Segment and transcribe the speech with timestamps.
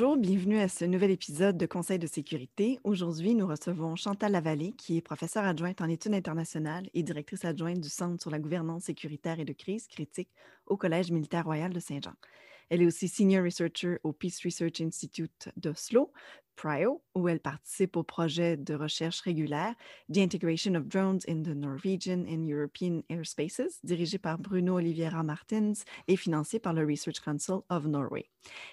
[0.00, 2.78] Bonjour, bienvenue à ce nouvel épisode de Conseil de sécurité.
[2.84, 7.80] Aujourd'hui, nous recevons Chantal Lavallée, qui est professeure adjointe en études internationales et directrice adjointe
[7.80, 10.28] du Centre sur la gouvernance sécuritaire et de crise critique
[10.66, 12.12] au Collège militaire royal de Saint-Jean.
[12.70, 16.12] Elle est aussi senior researcher au Peace Research Institute d'Oslo,
[16.58, 19.74] PRIO, où elle participe au projet de recherche régulière
[20.12, 25.84] The Integration of Drones in the Norwegian and European Airspaces, dirigé par Bruno Oliveira Martins
[26.08, 28.28] et financé par le Research Council of Norway.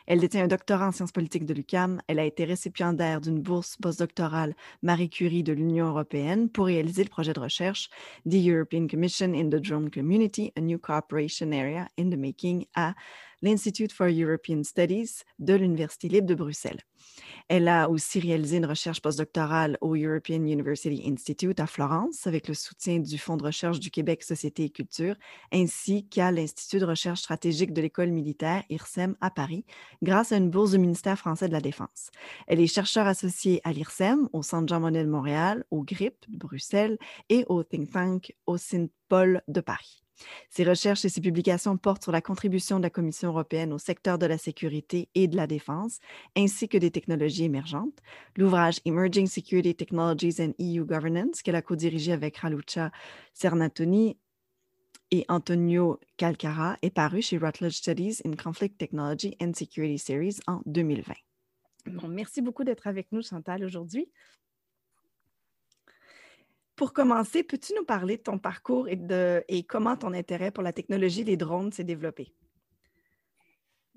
[0.08, 2.02] Elle détient un doctorat en sciences politiques de l'UQAM.
[2.08, 7.10] Elle a été récipiendaire d'une bourse postdoctorale Marie Curie de l'Union européenne pour réaliser le
[7.10, 7.90] projet de recherche
[8.28, 12.66] The European Commission in the Drone Community, a New Cooperation Area in the Making
[13.46, 16.82] l'Institute for European Studies de l'Université libre de Bruxelles.
[17.48, 22.56] Elle a aussi réalisé une recherche postdoctorale au European University Institute à Florence avec le
[22.56, 25.16] soutien du Fonds de recherche du Québec Société et Culture,
[25.54, 29.64] ainsi qu'à l'Institut de recherche stratégique de l'École militaire, IRSEM, à Paris,
[30.02, 32.10] grâce à une bourse du ministère français de la Défense.
[32.48, 36.38] Elle est chercheure associée à l'IRSEM, au Centre Jean Monnet de Montréal, au GRIP de
[36.38, 36.98] Bruxelles
[37.30, 40.05] et au think tank au Saint-Paul de Paris.
[40.50, 44.18] Ses recherches et ses publications portent sur la contribution de la Commission européenne au secteur
[44.18, 46.00] de la sécurité et de la défense,
[46.36, 48.00] ainsi que des technologies émergentes.
[48.38, 52.92] L'ouvrage Emerging Security Technologies and EU Governance, qu'elle a co-dirigé avec Raluca
[53.34, 54.18] Cernatoni
[55.12, 60.62] et Antonio Calcara, est paru chez Rutledge Studies in Conflict Technology and Security Series en
[60.66, 61.14] 2020.
[62.10, 64.10] merci beaucoup d'être avec nous, Chantal, aujourd'hui.
[66.76, 71.24] Pour commencer, peux-tu nous parler de ton parcours et, comment ton intérêt pour la technologie
[71.24, 72.34] des drones s'est développé?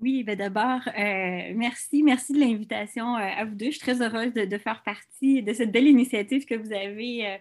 [0.01, 3.65] Oui, ben d'abord, euh, merci, merci de l'invitation euh, à vous deux.
[3.65, 7.37] Je suis très heureuse de, faire partie de cette belle initiative que vous avez euh,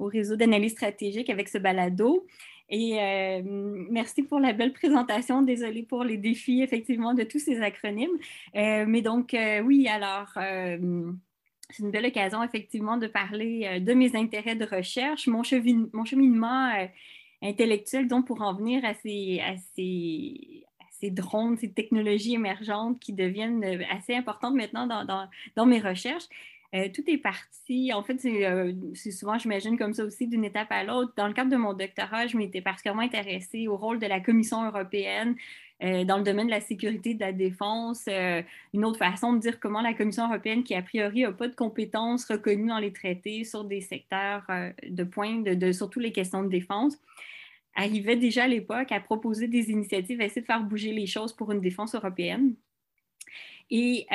[0.00, 2.26] au réseau d'analyse stratégique avec ce balado.
[2.68, 2.94] Et
[3.90, 5.42] merci pour la belle présentation.
[5.42, 8.16] Désolée pour les défis, effectivement, de tous ces acronymes.
[8.54, 10.38] mais donc, oui, alors
[11.72, 16.70] c'est une belle occasion, effectivement, de parler euh, de mes intérêts de recherche, mon, cheminement
[16.74, 16.86] euh,
[17.42, 19.40] intellectuel, donc pour en venir à ces,
[21.10, 26.28] drones, ces technologies émergentes qui deviennent euh, assez importantes maintenant dans, mes recherches.
[26.94, 31.12] tout est parti, en fait, c'est souvent, j'imagine, comme ça aussi, d'une étape à l'autre.
[31.16, 34.64] Dans le cadre de mon doctorat, je m'étais particulièrement intéressée au rôle de la Commission
[34.64, 35.36] européenne
[35.82, 38.42] euh, dans le domaine de la sécurité de la défense, euh,
[38.74, 41.54] une autre façon de dire comment la Commission européenne, qui a priori n'a pas de
[41.54, 46.42] compétences reconnues dans les traités sur des secteurs euh, de pointe, de, surtout les questions
[46.42, 46.98] de défense,
[47.74, 51.32] arrivait déjà à l'époque à proposer des initiatives, à essayer de faire bouger les choses
[51.32, 52.54] pour une défense européenne.
[53.72, 54.06] Et,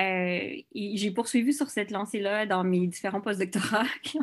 [0.76, 4.20] j'ai poursuivi sur cette lancée-là dans mes différents postdoctorats qui,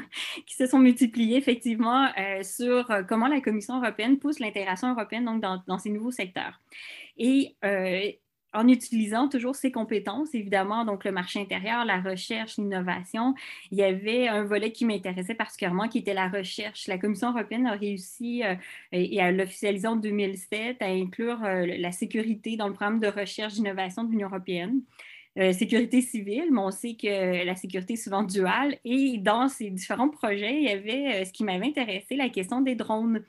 [0.54, 2.08] se sont multipliés effectivement
[2.42, 6.60] sur comment la Commission européenne pousse l'intégration européenne donc, dans, ces nouveaux secteurs.
[7.16, 8.10] Et euh,
[8.54, 13.34] en utilisant toujours ses compétences, évidemment, donc le marché intérieur, la recherche, l'innovation,
[13.70, 16.86] il y avait un volet qui m'intéressait particulièrement, qui était la recherche.
[16.86, 18.54] La Commission européenne a réussi, euh,
[18.92, 23.54] et à l'officialiser en 2007, à inclure euh, la sécurité dans le programme de recherche
[23.54, 24.82] d'innovation de l'Union européenne.
[25.52, 28.76] sécurité civile, mais on sait que la sécurité est souvent duale.
[28.84, 32.74] Et dans ces différents projets, il y avait ce qui m'avait intéressé, la question des
[32.74, 33.24] drones.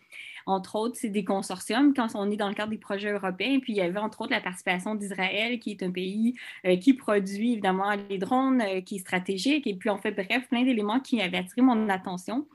[0.46, 3.60] Entre autres, c'est des consortiums quand on est dans le cadre des projets européens.
[3.60, 6.94] Puis il y avait entre autres la participation d'Israël, qui est un pays euh, qui
[6.94, 9.68] produit évidemment les drones, euh, qui est stratégique.
[9.68, 12.48] Et puis on fait bref plein d'éléments qui avaient attiré mon attention.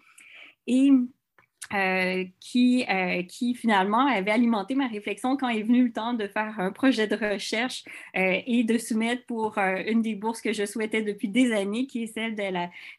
[1.74, 6.26] Euh, qui, euh, qui finalement avait alimenté ma réflexion quand est venu le temps de
[6.26, 7.84] faire un projet de recherche
[8.16, 12.04] euh, et de soumettre pour une des bourses que je souhaitais depuis des années, qui
[12.04, 12.42] est celle de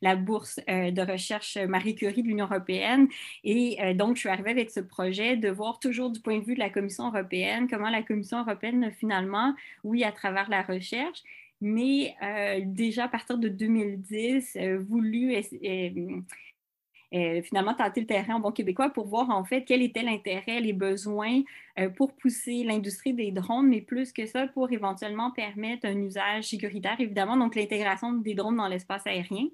[0.02, 3.08] la, bourse de recherche Marie Curie de l'Union européenne.
[3.44, 6.53] Et donc, je suis arrivée avec ce projet de voir toujours du point de vue
[6.53, 11.24] de la Commission européenne comment la Commission européenne, finalement, oui, à travers la recherche,
[11.59, 12.16] mais
[12.66, 15.34] déjà à partir de 2010, voulu
[17.14, 20.59] euh, finalement tenter le terrain en bon québécois pour voir en fait quel était l'intérêt,
[20.59, 21.41] les besoins
[21.79, 26.46] euh, pour pousser l'industrie des drones, mais plus que ça, pour éventuellement permettre un usage
[26.46, 29.47] sécuritaire, évidemment, donc l'intégration des drones dans l'espace aérien.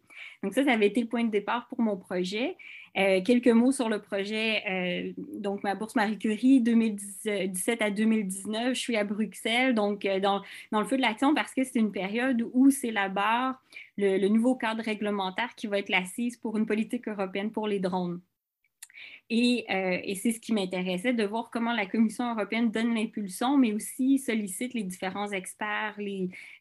[0.43, 2.57] Donc ça, ça avait été le point de départ pour mon projet.
[2.97, 4.63] Euh, quelques mots sur le projet.
[4.69, 10.41] Euh, donc, ma bourse Marie Curie, 2017 à 2019, je suis à Bruxelles, donc dans,
[10.71, 13.55] dans, le feu de l'action parce que c'est une période où s'élabore
[13.97, 17.79] le, le nouveau cadre réglementaire qui va être l'assise pour une politique européenne pour les
[17.79, 18.21] drones.
[19.31, 23.73] Euh, et, c'est ce qui m'intéressait, de voir comment la Commission européenne donne l'impulsion, mais
[23.73, 25.95] aussi sollicite les différents experts,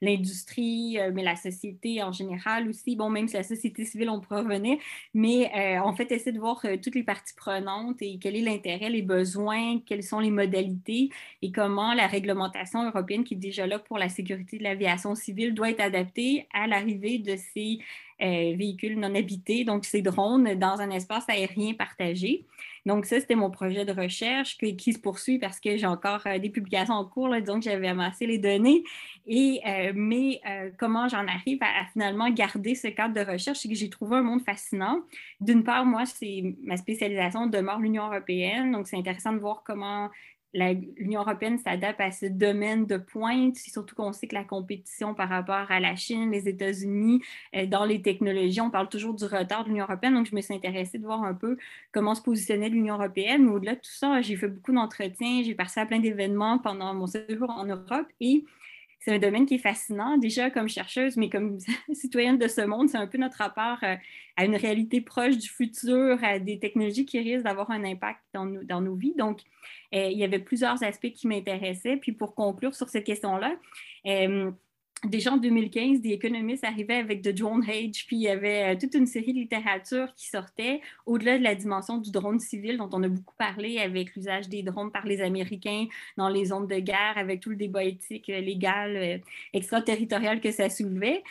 [0.01, 2.97] l'industrie, euh, mais la société en général aussi.
[2.97, 4.79] Bon, même si la société civile, pourrait revenir,
[5.13, 8.89] mais euh, en fait, essaie de voir toutes les parties prenantes et quel est l'intérêt,
[8.89, 11.11] les besoins, quelles sont les modalités
[11.43, 15.53] et comment la réglementation européenne qui est déjà là pour la sécurité de l'aviation civile
[15.55, 17.79] doit être adaptée à l'arrivée de ces
[18.25, 22.47] euh, véhicules non habités, donc ces drones dans un espace aérien partagé.
[22.87, 26.39] Donc ça, c'était mon projet de recherche qui, se poursuit parce que j'ai encore euh,
[26.39, 28.83] des publications en cours, donc j'avais amassé les données.
[29.27, 30.41] Et, euh, mais
[30.79, 34.23] comment j'en arrive à, finalement garder ce cadre de recherche, c'est que j'ai trouvé un
[34.23, 35.03] monde fascinant.
[35.41, 40.11] D'une part, moi, c'est ma spécialisation demeure l'Union européenne, donc c'est intéressant de voir comment
[40.55, 45.29] l'Union européenne s'adapte à ce domaine de pointe, surtout qu'on sait que la compétition par
[45.29, 47.21] rapport à la Chine, les États-Unis,
[47.57, 50.15] euh, dans les technologies, on parle toujours du retard de l'Union européenne.
[50.15, 51.57] Donc, je me suis intéressée de voir un peu
[51.93, 53.45] comment se positionnait l'Union européenne.
[53.45, 56.95] Mais au-delà de tout ça, j'ai fait beaucoup d'entretiens, j'ai passé à plein d'événements pendant
[56.95, 58.45] mon séjour en Europe et
[59.05, 61.59] c'est un domaine qui est fascinant, déjà comme chercheuse, mais comme
[61.93, 63.97] citoyenne de ce monde, c'est un peu notre rapport euh,
[64.39, 68.47] à une réalité proche du futur, à des technologies qui risquent d'avoir un impact dans,
[68.47, 69.15] dans nos vies.
[69.15, 69.41] Donc,
[69.95, 71.99] euh, il y avait plusieurs aspects qui m'intéressaient.
[71.99, 73.55] Puis pour conclure sur cette question-là,
[74.07, 74.51] euh,
[75.07, 78.79] déjà en 2015, des économistes arrivaient avec The Drone Age, puis il y avait euh,
[78.79, 82.91] toute une série de littérature qui sortait au-delà de la dimension du drone civil dont
[82.93, 85.87] on a beaucoup parlé avec l'usage des drones par les Américains
[86.17, 89.21] dans les zones de guerre, avec tout le débat éthique, légal,
[89.53, 91.23] extraterritorial que ça soulevait,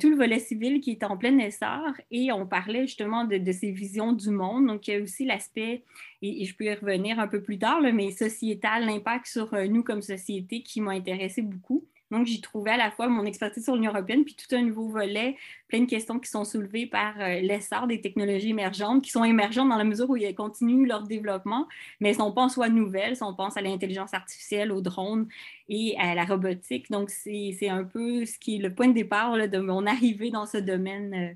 [0.00, 3.52] tout le volet civil qui est en plein essor, et on parlait justement de, de
[3.52, 4.66] ces visions du monde.
[4.66, 5.82] Donc, il y a aussi l'aspect
[6.24, 9.82] et, je peux y revenir un peu plus tard, mais sociétal, l'impact sur euh, nous
[9.82, 11.86] comme société qui m'a intéressé beaucoup.
[12.10, 14.88] Donc, j'y trouvais à la fois mon expertise sur l'Union européenne, puis tout un nouveau
[14.88, 15.36] volet,
[15.68, 19.68] plein de questions qui sont soulevées par euh, l'essor des technologies émergentes, qui sont émergentes
[19.68, 21.66] dans la mesure où elles continuent leur développement,
[22.00, 23.16] mais elles ne sont pas en soi nouvelles.
[23.16, 25.28] Si on pense à l'intelligence artificielle, aux drones
[25.68, 26.90] et à la robotique.
[26.90, 30.46] Donc, c'est un peu ce qui est le point de départ de mon arrivée dans
[30.46, 31.34] ce domaine euh,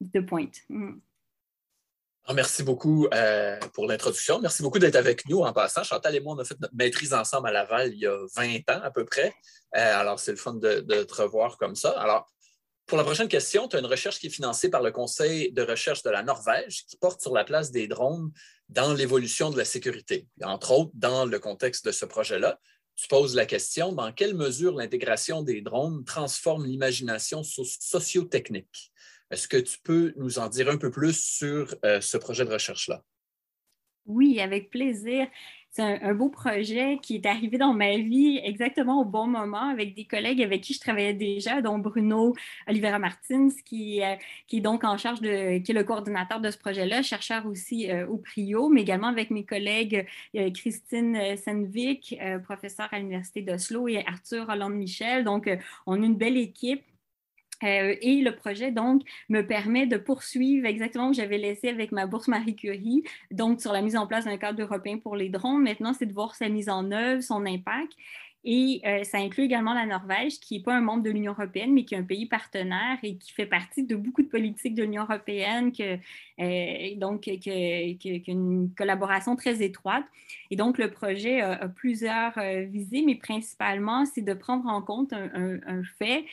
[0.00, 0.62] de pointe.
[0.68, 0.92] Mm.
[2.30, 4.38] Ah, merci beaucoup euh, pour l'introduction.
[4.38, 5.82] Merci beaucoup d'être avec nous en passant.
[5.82, 8.68] Chantal et moi, on a fait notre maîtrise ensemble à Laval il y a 20
[8.68, 9.32] ans à peu près.
[9.74, 11.88] Euh, alors, c'est le fun de, te revoir comme ça.
[11.92, 12.30] Alors,
[12.84, 15.62] pour la prochaine question, tu as une recherche qui est financée par le Conseil de
[15.62, 18.30] recherche de la Norvège qui porte sur la place des drones
[18.68, 20.28] dans l'évolution de la sécurité.
[20.42, 22.60] entre autres, dans le contexte de ce projet-là,
[22.94, 28.92] tu poses la question dans quelle mesure l'intégration des drones transforme l'imagination sociotechnique?
[29.30, 32.50] Est-ce que tu peux nous en dire un peu plus sur euh, ce projet de
[32.50, 33.02] recherche-là?
[34.06, 35.26] Oui, avec plaisir.
[35.70, 39.94] C'est un, beau projet qui est arrivé dans ma vie exactement au bon moment avec
[39.94, 42.34] des collègues avec qui je travaillais déjà, dont Bruno
[42.66, 44.16] Olivera Martins, qui, euh,
[44.46, 47.90] qui est donc en charge de, qui est le coordinateur de ce projet-là, chercheur aussi
[47.90, 50.06] euh, au PRIO, mais également avec mes collègues
[50.54, 55.22] Christine Senvik, professeure à l'Université d'Oslo, et Arthur Hollande-Michel.
[55.22, 55.50] Donc,
[55.86, 56.82] on a une belle équipe
[57.64, 62.06] euh, et le projet, donc, me permet de poursuivre exactement où j'avais laissé avec ma
[62.06, 65.62] bourse Marie Curie, donc sur la mise en place d'un cadre européen pour les drones.
[65.62, 67.92] Maintenant, c'est de voir sa mise en œuvre, son impact.
[68.44, 71.72] Et euh, ça inclut également la Norvège, qui n'est pas un membre de l'Union européenne,
[71.72, 74.84] mais qui est un pays partenaire et qui fait partie de beaucoup de politiques de
[74.84, 75.98] l'Union européenne, que,
[76.40, 80.04] euh, donc qui a une collaboration très étroite.
[80.50, 85.12] Et donc, le projet a, plusieurs euh, visées, mais principalement, c'est de prendre en compte
[85.12, 85.58] un,
[85.98, 86.24] fait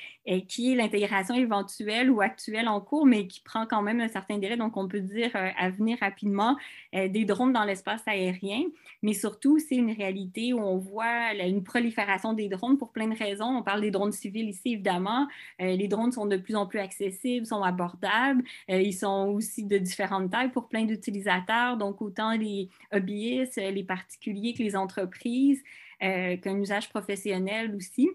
[0.47, 4.37] qui est l'intégration éventuelle ou actuelle en cours, mais qui prend quand même un certain
[4.37, 4.57] délai.
[4.57, 6.57] Donc, on peut dire à venir rapidement
[6.93, 8.63] des drones dans l'espace aérien,
[9.01, 11.94] mais surtout, c'est une réalité où on voit une prolifération
[12.33, 13.57] des drones pour plein de raisons.
[13.57, 15.27] On parle des drones civils ici, évidemment.
[15.61, 18.43] Euh, les drones sont de plus en plus accessibles, sont abordables.
[18.69, 23.83] Euh, ils sont aussi de différentes tailles pour plein d'utilisateurs, donc autant les hobbyistes, les
[23.83, 25.63] particuliers que les entreprises,
[26.03, 28.09] euh, qu'un usage professionnel aussi.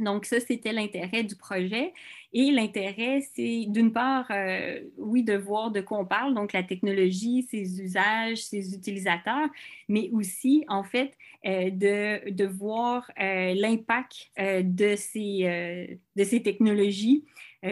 [0.00, 1.92] Donc, ça, c'était l'intérêt du projet.
[2.32, 6.64] Et l'intérêt, c'est d'une part, euh, oui, de voir de quoi on parle, donc la
[6.64, 9.48] technologie, ses usages, ses utilisateurs,
[9.88, 17.24] mais aussi, en fait, euh, de, de, voir euh, l'impact de, ces, de ces technologies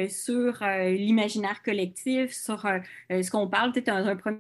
[0.09, 2.67] sur l'imaginaire collectif, sur
[3.11, 4.39] ce qu'on parle, peut-être un, un premier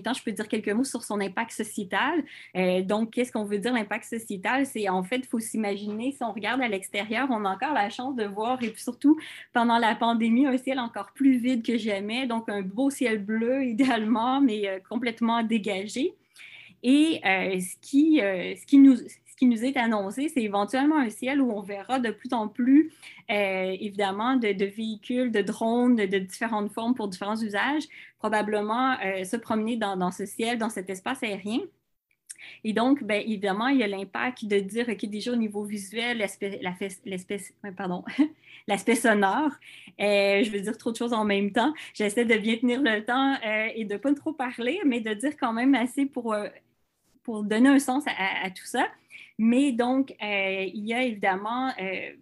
[0.00, 2.24] temps, je peux dire quelques mots sur son impact sociétal.
[2.56, 4.64] Euh, donc, qu'est-ce qu'on veut dire l'impact sociétal?
[4.64, 7.90] C'est en fait, il faut s'imaginer, si on regarde à l'extérieur, on a encore la
[7.90, 9.18] chance de voir, et puis surtout
[9.52, 12.26] pendant la pandémie, un ciel encore plus vide que jamais.
[12.26, 16.14] Donc, un beau ciel bleu, idéalement, mais euh, complètement dégagé.
[16.84, 18.96] Et euh, ce, qui, ce qui nous
[19.42, 22.92] qui nous est annoncé, c'est éventuellement un ciel où on verra de plus en plus,
[23.28, 27.82] euh, évidemment, de, véhicules, de drones de, différentes formes pour différents usages,
[28.20, 31.58] probablement euh, se promener dans, ce ciel, dans cet espace aérien.
[32.62, 36.18] Et donc, bien, évidemment, il y a l'impact de dire, OK, déjà au niveau visuel,
[38.68, 39.50] l'aspect sonore,
[40.00, 41.74] euh, je veux dire trop de choses en même temps.
[41.94, 43.36] J'essaie de bien tenir le temps
[43.74, 46.32] et de ne pas trop parler, mais de dire quand même assez pour
[47.22, 48.88] pour donner un sens à, tout ça.
[49.44, 52.12] Mais donc, euh, il y a évidemment euh,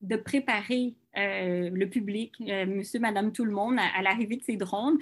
[0.00, 4.96] de préparer euh, le public, monsieur, madame, tout le monde, à, l'arrivée de ces drones,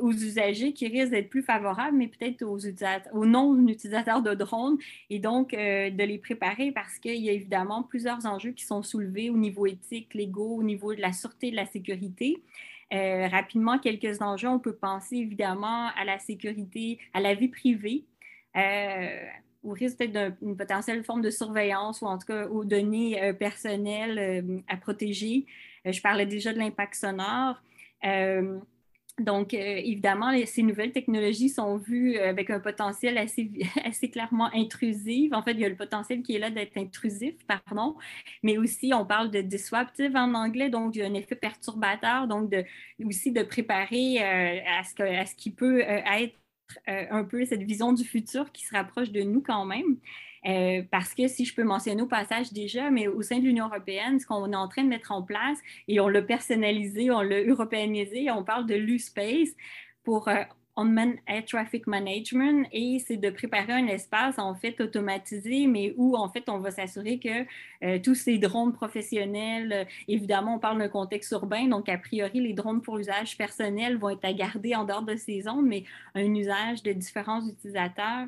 [0.00, 4.76] aux usagers qui risquent d'être plus favorables, mais peut-être aux, non-utilisateurs de drones,
[5.08, 9.30] et donc de les préparer parce qu'il y a évidemment plusieurs enjeux qui sont soulevés
[9.30, 12.42] au niveau éthique, légaux, au niveau de la sûreté, de la sécurité.
[12.90, 18.04] rapidement, quelques enjeux, on peut penser évidemment à la sécurité, à la vie privée,
[19.64, 23.32] ou risque peut-être d'une potentielle forme de surveillance ou en tout cas aux données euh,
[23.32, 25.46] personnelles euh, à protéger.
[25.84, 27.60] je parlais déjà de l'impact sonore.
[29.18, 33.50] donc, évidemment, ces nouvelles technologies sont vues avec un potentiel assez,
[33.84, 35.32] assez clairement intrusif.
[35.32, 37.96] En fait, il y a le potentiel qui est là d'être intrusif, pardon,
[38.42, 42.28] mais aussi on parle de disruptive en anglais, donc il y a un effet perturbateur,
[42.28, 42.52] donc
[43.04, 46.34] aussi de préparer à, ce que, à ce qui peut être
[46.88, 49.98] euh, un peu cette vision du futur qui se rapproche de nous quand même.
[50.46, 53.66] Euh, parce que si je peux mentionner au passage déjà, mais au sein de l'Union
[53.66, 57.22] européenne, ce qu'on est en train de mettre en place, et on l'a personnalisé, on
[57.22, 59.48] l'a européanisé, on parle de l'USpace
[60.02, 60.42] pour euh,
[60.76, 66.16] on Air Traffic Management et c'est de préparer un espace en fait automatisé, mais où
[66.16, 67.46] en fait on va s'assurer que
[67.84, 72.40] euh, tous ces drones professionnels, euh, évidemment on parle d'un contexte urbain, donc a priori
[72.40, 75.84] les drones pour usage personnel vont être à garder en dehors de ces zones, mais
[76.14, 78.26] un usage de différents utilisateurs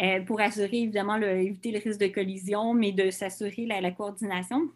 [0.00, 4.70] euh, pour assurer évidemment éviter le risque de collision, mais de s'assurer la coordination.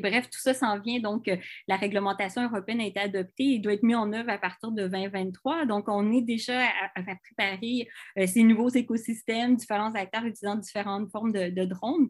[0.00, 1.00] Bref, tout ça s'en vient.
[1.00, 1.36] Donc, euh,
[1.68, 4.88] la réglementation européenne a été adoptée et doit être mise en œuvre à partir de
[4.88, 5.66] 2023.
[5.66, 11.32] Donc, on est déjà à, préparer euh, ces nouveaux écosystèmes, différents acteurs utilisant différentes formes
[11.32, 12.08] de drones.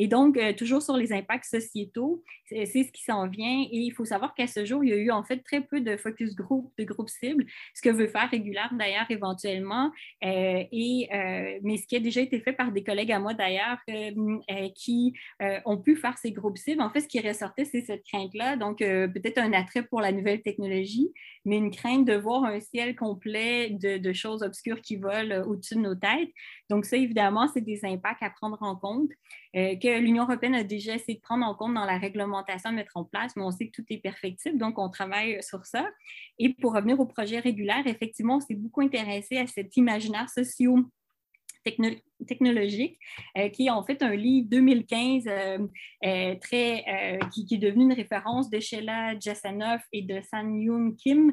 [0.00, 3.62] Et donc, euh, toujours sur les impacts sociétaux, c'est ce qui s'en vient.
[3.62, 5.80] Et il faut savoir qu'à ce jour, il y a eu en fait très peu
[5.80, 9.90] de focus group, de groupes cibles, ce que veut faire Régulière d'ailleurs éventuellement.
[10.24, 13.34] Euh, et, euh, mais ce qui a déjà été fait par des collègues à moi
[13.34, 13.78] d'ailleurs
[14.76, 15.14] qui
[15.64, 16.80] ont pu faire ces groupes cibles.
[16.80, 18.56] En fait, ce qui ressortait, c'est cette crainte-là.
[18.56, 21.10] Donc, peut-être un attrait pour la nouvelle technologie,
[21.44, 25.80] mais une crainte de voir un ciel complet de, choses obscures qui volent au-dessus de
[25.80, 26.30] nos têtes.
[26.70, 29.10] Donc, ça, évidemment, c'est des impacts à prendre en compte.
[30.00, 33.34] l'Union européenne a déjà essayé de prendre en compte dans la réglementation mettre en place,
[33.36, 35.88] mais on sait que tout est perfectible, donc on travaille sur ça.
[36.38, 40.90] Et pour revenir au projet régulier, effectivement, on s'est beaucoup intéressé à cet imaginaire socio
[42.26, 42.98] technologique,
[43.36, 45.58] euh, qui est en fait un livre 2015 euh,
[46.04, 51.32] euh, très, qui, est devenu une référence de Sheila Jasanoff et de San Yoon Kim,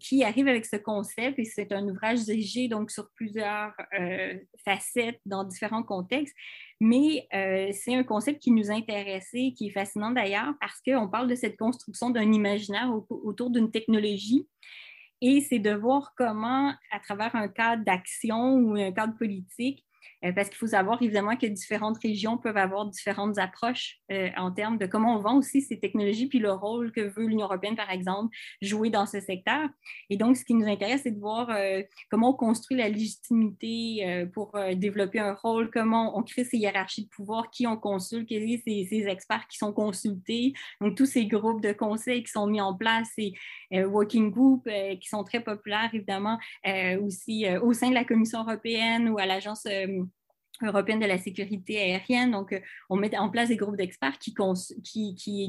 [0.00, 3.72] qui arrive avec ce concept et c'est un ouvrage dirigé donc sur plusieurs
[4.64, 6.34] facettes dans différents contextes.
[6.80, 7.26] Mais
[7.72, 11.56] c'est un concept qui nous intéressait, qui est fascinant d'ailleurs parce qu'on parle de cette
[11.56, 14.46] construction d'un imaginaire autour d'une technologie
[15.22, 19.86] et c'est de voir comment, à travers un cadre d'action ou un cadre politique,
[20.30, 24.78] parce qu'il faut savoir évidemment que différentes régions peuvent avoir différentes approches euh, en termes
[24.78, 27.90] de comment on vend aussi ces technologies, puis le rôle que veut l'Union européenne, par
[27.90, 29.68] exemple, jouer dans ce secteur.
[30.10, 34.28] Et donc, ce qui nous intéresse, c'est de voir euh, comment on construit la légitimité
[34.32, 38.48] pour développer un rôle, comment on crée ces hiérarchies de pouvoir, qui on consulte, quels
[38.48, 42.46] sont ces, ces, experts qui sont consultés, donc tous ces groupes de conseils qui sont
[42.46, 43.32] mis en place, ces
[43.70, 44.68] working groups
[45.00, 46.38] qui sont très populaires, évidemment,
[47.00, 49.66] aussi au sein de la Commission européenne ou à l'Agence
[50.66, 52.32] européenne de la sécurité aérienne.
[52.32, 54.32] Donc, euh, on met en place des groupes d'experts qui,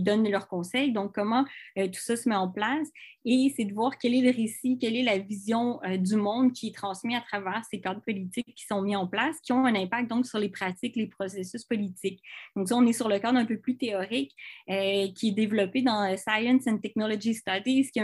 [0.02, 0.92] donnent leurs conseils.
[0.92, 1.46] Donc, comment
[1.78, 2.88] euh, tout ça se met en place?
[3.26, 6.52] Et c'est de voir quel est le récit, quelle est la vision euh, du monde
[6.54, 9.66] qui est transmis à travers ces cadres politiques qui sont mis en place, qui ont
[9.66, 12.22] un impact donc sur les pratiques, les processus politiques.
[12.56, 14.36] Donc, ça, on est sur le cadre un peu plus théorique
[14.68, 18.04] qui est développé dans Science and Technology Studies, qui est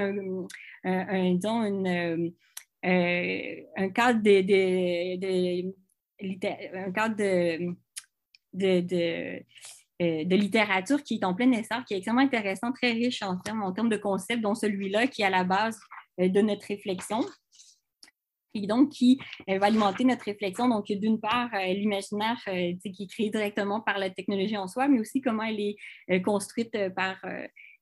[2.85, 5.73] un cadre de
[6.21, 7.75] un cadre de,
[10.01, 13.37] euh, de, littérature qui est en plein essor, qui est extrêmement intéressant, très riche en
[13.37, 15.77] termes, en termes de concepts, dont celui-là qui est à la base
[16.21, 17.19] euh, de notre réflexion
[18.53, 20.69] et donc qui euh, va alimenter notre réflexion.
[20.69, 25.21] Donc, d'une part, l'imaginaire qui est créé directement par la technologie en soi, mais aussi
[25.21, 27.17] comment elle est construite par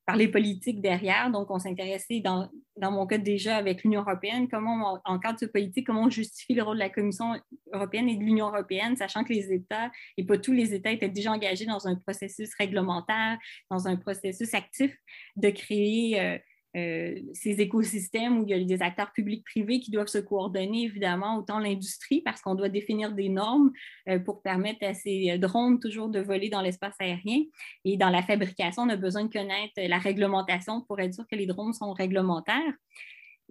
[0.08, 1.30] par les politiques derrière.
[1.30, 5.48] Donc, on s'intéressait, dans, dans, mon cas déjà avec l'Union européenne, comment, en cadre de
[5.48, 7.34] politique, comment on justifie le rôle de la Commission
[7.74, 11.10] européenne et de l'Union européenne, sachant que les États, et pas tous les États, étaient
[11.10, 13.38] déjà engagés dans un processus réglementaire,
[13.70, 14.96] dans un processus actif
[15.36, 16.38] de créer euh,
[16.76, 21.38] euh, ces écosystèmes où il y a des acteurs publics-privés qui doivent se coordonner, évidemment,
[21.38, 23.72] autant l'industrie, parce qu'on doit définir des normes
[24.10, 27.44] euh, pour permettre à ces drones toujours de voler dans l'espace aérien.
[27.86, 31.36] Et dans la fabrication, on a besoin de connaître la réglementation pour être sûr que
[31.36, 32.74] les drones sont réglementaires.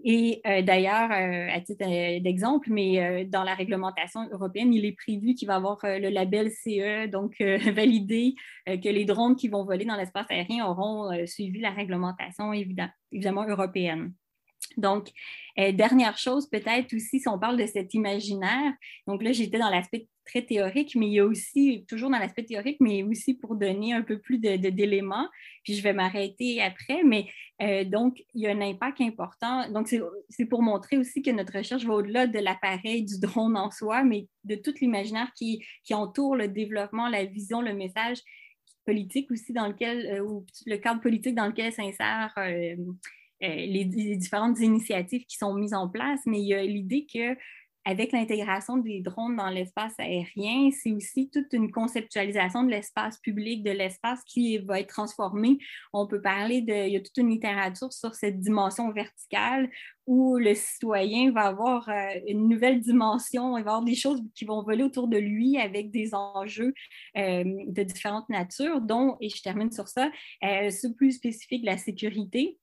[0.04, 4.92] Et euh, d'ailleurs, euh, à titre euh, d'exemple, mais dans la réglementation européenne, il est
[4.92, 8.34] prévu qu'il va y avoir le label CE, donc validé
[8.66, 14.12] que les drones qui vont voler dans l'espace aérien auront suivi la réglementation évidemment européenne.
[14.76, 15.10] Donc,
[15.56, 18.72] dernière chose, peut-être aussi, si on parle de cet imaginaire,
[19.06, 22.44] donc là, j'étais dans l'aspect très théorique, mais il y a aussi, toujours dans l'aspect
[22.44, 25.28] théorique, mais aussi pour donner un peu plus d'éléments,
[25.64, 27.26] puis je vais m'arrêter après, mais
[27.62, 29.70] euh, donc, il y a un impact important.
[29.70, 29.88] Donc,
[30.28, 34.02] c'est pour montrer aussi que notre recherche va au-delà de l'appareil, du drone en soi,
[34.02, 38.18] mais de tout l'imaginaire qui, entoure le développement, la vision, le message
[38.84, 42.76] politique aussi dans lequel, euh, ou le cadre politique dans lequel s'insèrent euh,
[43.40, 43.84] les,
[44.16, 47.36] différentes initiatives qui sont mises en place, mais il y a l'idée que
[47.86, 53.62] avec l'intégration des drones dans l'espace aérien, c'est aussi toute une conceptualisation de l'espace public,
[53.62, 55.58] de l'espace qui va être transformé.
[55.92, 59.70] On peut parler de, il y a toute une littérature sur cette dimension verticale
[60.04, 64.44] où le citoyen va avoir euh, une nouvelle dimension, il va avoir des choses qui
[64.44, 66.74] vont voler autour de lui avec des enjeux
[67.16, 70.10] euh, de différentes natures, dont, et je termine sur ça,
[70.42, 72.58] euh, ce plus spécifique, la sécurité.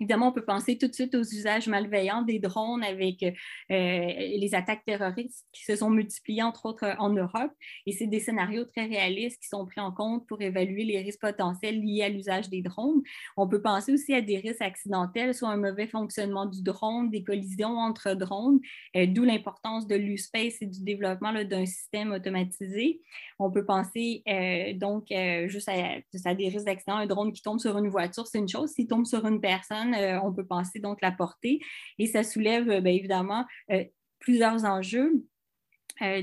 [0.00, 3.30] Évidemment, on peut penser tout de suite aux usages malveillants des drones avec euh,
[3.70, 7.52] les attaques terroristes qui se sont multipliées, entre autres, en Europe.
[7.86, 11.20] Et c'est des scénarios très réalistes qui sont pris en compte pour évaluer les risques
[11.20, 13.02] potentiels liés à l'usage des drones.
[13.36, 17.22] On peut penser aussi à des risques accidentels, soit un mauvais fonctionnement du drone, des
[17.22, 18.58] collisions entre drones,
[18.96, 23.00] euh, d'où l'importance de l'USpace et du développement d'un système automatisé.
[23.38, 25.06] On peut penser euh, donc
[25.48, 26.96] juste à, à, des risques d'accident.
[26.96, 28.70] Un drone qui tombe sur une voiture, c'est une chose.
[28.70, 31.60] S'il tombe sur une personne, euh, on peut penser donc la portée.
[31.98, 33.84] Et ça soulève euh, bien évidemment euh,
[34.18, 35.24] plusieurs enjeux.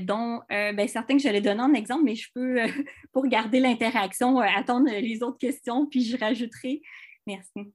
[0.02, 2.58] dont ben, certains que j'allais donner en exemple, mais je peux,
[3.12, 6.82] pour garder l'interaction, attendre les autres questions, puis je rajouterai.
[7.26, 7.72] Merci.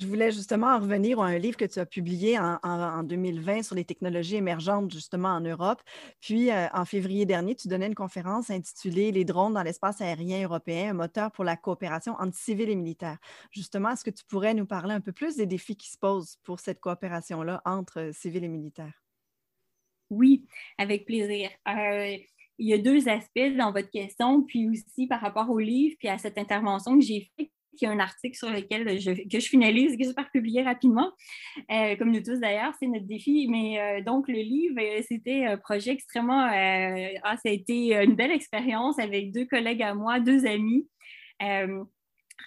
[0.00, 3.84] Je voulais justement revenir à un livre que tu as publié en, 2020 sur les
[3.84, 5.82] technologies émergentes justement en Europe.
[6.22, 10.42] Puis euh, en février dernier, tu donnais une conférence intitulée Les drones dans l'espace aérien
[10.42, 13.18] européen, un moteur pour la coopération entre civils et militaires.
[13.50, 16.38] Justement, est-ce que tu pourrais nous parler un peu plus des défis qui se posent
[16.44, 19.02] pour cette coopération-là entre civils et militaires?
[20.08, 20.46] Oui,
[20.78, 21.50] avec plaisir.
[21.68, 22.16] Euh,
[22.56, 26.08] il y a deux aspects dans votre question, puis aussi par rapport au livre, puis
[26.08, 29.40] à cette intervention que j'ai faite il y a un article sur lequel je, que
[29.40, 31.12] je finalise, que j'espère publier rapidement,
[31.70, 33.46] euh, comme nous tous d'ailleurs, c'est notre défi.
[33.48, 36.46] Mais euh, donc, le livre, euh, c'était un projet extrêmement...
[37.22, 40.86] ah, ça a été une belle expérience avec deux collègues à moi, deux amis.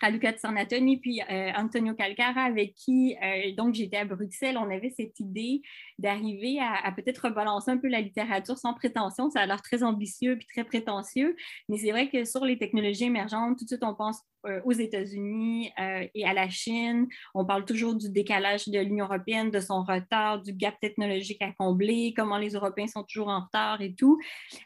[0.02, 1.22] Raluca Tsarnatoni puis
[1.56, 3.16] Antonio Calcara, avec qui
[3.58, 5.62] donc j'étais à Bruxelles, on avait cette idée
[6.00, 9.30] d'arriver à, peut-être rebalancer un peu la littérature sans prétention.
[9.30, 11.36] Ça a l'air très ambitieux puis très prétentieux,
[11.70, 14.74] mais c'est vrai que sur les technologies émergentes, tout de suite on pense euh, aux
[14.74, 17.08] États-Unis euh, et à la Chine.
[17.34, 21.54] On parle toujours du décalage de l'Union européenne, de son retard, du gap technologique à
[21.54, 24.20] combler, comment les Européens sont toujours en retard et tout.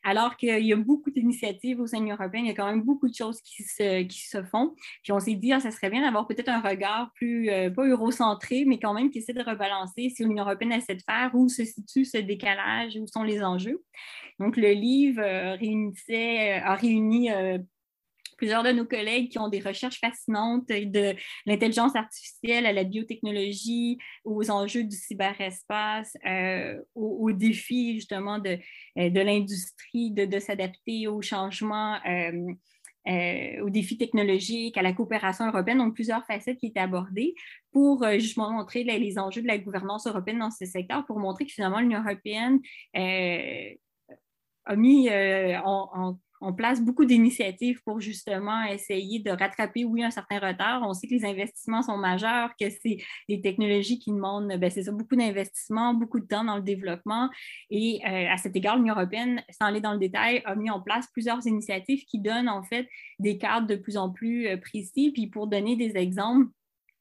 [0.03, 2.65] Alors qu'il y a beaucoup d'initiatives au sein de l'Union européenne, il y a quand
[2.65, 4.73] même beaucoup de choses qui se, qui se font.
[5.19, 8.79] S'est dit, ah, ça serait bien d'avoir peut-être un regard plus, euh, pas eurocentré, mais
[8.79, 12.05] quand même qui essaie de rebalancer si l'Union européenne essaie de faire, où se situe
[12.05, 13.83] ce décalage, où sont les enjeux.
[14.39, 17.29] Donc le livre réunissait, a réuni
[18.37, 23.97] plusieurs de nos collègues qui ont des recherches fascinantes de l'intelligence artificielle à la biotechnologie,
[24.23, 28.57] aux enjeux du cyberespace, euh, aux, défis justement de,
[28.97, 31.97] euh, de l'industrie, de, s'adapter aux changements.
[32.05, 32.53] Euh,
[33.61, 37.35] aux défis technologiques, à la coopération européenne, donc plusieurs facettes qui étaient abordées
[37.71, 41.51] pour justement montrer les, enjeux de la gouvernance européenne dans ce secteur, pour montrer que
[41.51, 42.59] finalement l'Union européenne
[42.93, 50.11] a mis en, en, on place beaucoup d'initiatives pour justement essayer de rattraper, oui, un
[50.11, 50.81] certain retard.
[50.83, 52.97] On sait que les investissements sont majeurs, que c'est
[53.27, 57.29] des technologies qui demandent, ben, c'est ça, beaucoup d'investissements, beaucoup de temps dans le développement.
[57.69, 60.81] Et euh, à cet égard, l'Union européenne, sans aller dans le détail, a mis en
[60.81, 62.87] place plusieurs initiatives qui donnent en fait
[63.19, 65.11] des cadres de plus en plus euh, précis.
[65.11, 66.47] Puis pour donner des exemples,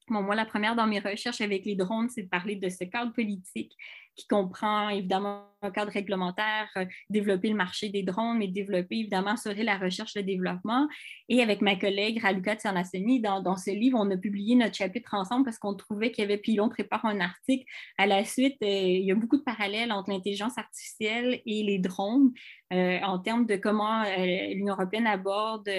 [0.09, 3.13] moi, la première dans mes recherches avec les drones, c'est de parler de ce cadre
[3.13, 3.73] politique
[4.17, 9.37] qui comprend évidemment un cadre réglementaire, euh, développer le marché des drones, mais développer évidemment
[9.37, 10.89] sur la recherche le développement.
[11.29, 15.15] Et avec ma collègue Raluca Tsarnasseni, dans, dans ce livre, on a publié notre chapitre
[15.15, 17.65] ensemble parce qu'on trouvait qu'il y avait, puis on prépare un article.
[17.99, 21.79] À la suite, euh, il y a beaucoup de parallèles entre l'intelligence artificielle et les
[21.79, 22.33] drones.
[22.73, 25.71] Euh, en termes de comment l'Union européenne aborde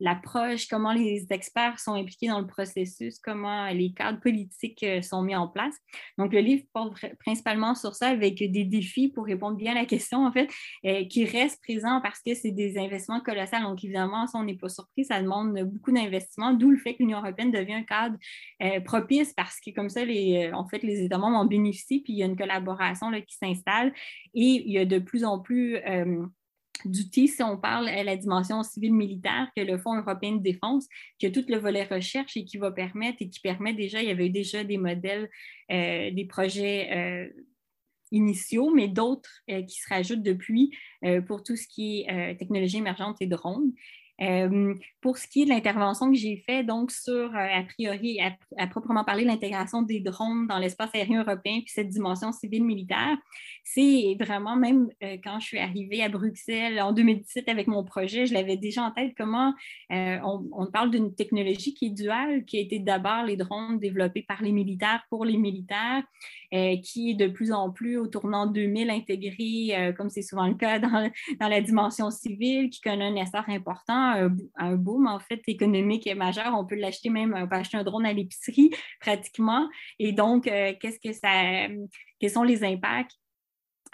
[0.00, 5.34] l'approche, comment les experts sont impliqués dans le processus, comment les cadres politiques sont mis
[5.34, 5.74] en place.
[6.18, 9.84] Donc, le livre porte principalement sur ça avec des défis pour répondre bien à la
[9.84, 10.48] question, en fait,
[10.84, 13.60] euh, qui reste présent parce que c'est des investissements colossaux.
[13.62, 16.98] Donc, évidemment, si on n'est pas surpris, ça demande beaucoup d'investissements, d'où le fait que
[17.00, 18.16] l'Union européenne devient un cadre
[18.62, 22.00] euh, propice parce que comme ça, les, euh, en fait, les États membres en bénéficient,
[22.02, 23.92] puis il y a une collaboration là, qui s'installe
[24.34, 25.78] et il y a de plus en plus
[26.84, 30.86] d'outils, si on parle à la dimension civile-militaire, que le Fonds européen de défense,
[31.18, 34.08] qui a tout le volet recherche et qui va permettre et qui permet déjà, il
[34.08, 35.28] y avait déjà des modèles,
[35.68, 37.30] des projets
[38.12, 40.70] initiaux, mais d'autres euh, qui se rajoutent depuis
[41.04, 43.72] euh, pour tout ce qui est euh, technologie émergente et drones.
[45.00, 48.20] Pour ce qui est de l'intervention que j'ai faite, donc sur, a priori,
[48.58, 53.16] à, proprement parler, l'intégration des drones dans l'espace aérien européen, puis cette dimension civile-militaire,
[53.64, 54.90] c'est vraiment, même
[55.24, 58.90] quand je suis arrivée à Bruxelles en 2017 avec mon projet, je l'avais déjà en
[58.90, 59.54] tête, comment
[59.88, 64.26] on, on, parle d'une technologie qui est duale, qui a été d'abord les drones développés
[64.28, 66.02] par les militaires pour les militaires,
[66.50, 70.78] qui est de plus en plus au tournant 2000 intégré, comme c'est souvent le cas
[70.78, 71.10] dans,
[71.40, 76.54] la dimension civile, qui connaît un essor important un, boom en fait économique majeur.
[76.56, 79.68] On peut l'acheter même, on peut acheter un drone à l'épicerie pratiquement.
[79.98, 81.68] Et donc, euh, qu'est-ce que ça,
[82.18, 83.12] quels sont les impacts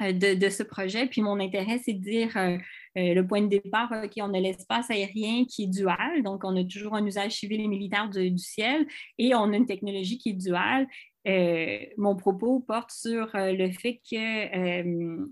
[0.03, 1.07] euh, de, ce projet?
[1.07, 2.59] Puis mon intérêt, c'est de dire euh,
[2.95, 6.65] le point de départ, OK, on a l'espace aérien qui est dual, donc on a
[6.65, 8.87] toujours un usage civil et militaire du ciel,
[9.19, 10.87] et on a une technologie qui est duale.
[11.97, 15.27] Mon propos porte sur le fait que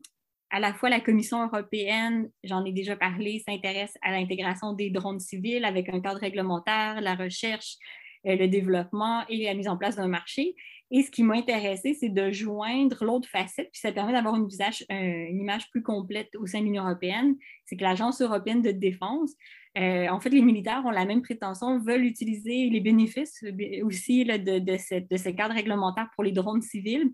[0.55, 5.19] à la fois la Commission européenne, j'en ai déjà parlé, s'intéresse à l'intégration des drones
[5.19, 7.77] civils avec un cadre réglementaire, la recherche,
[8.27, 10.55] euh, le développement et la mise en place d'un marché.
[10.93, 14.45] Et ce qui m'a intéressé, c'est de joindre l'autre facette, puis ça permet d'avoir une,
[14.47, 18.71] euh, une, image plus complète au sein de l'Union européenne, c'est que l'Agence européenne de
[18.71, 19.33] défense,
[19.77, 23.45] euh, en fait, les militaires ont la même prétention, veulent utiliser les bénéfices
[23.83, 27.13] aussi de, de, de ce cadre réglementaire pour les drones civils